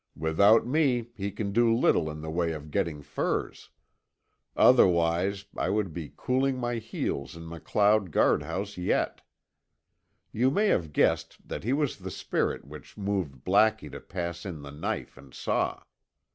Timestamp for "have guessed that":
10.69-11.63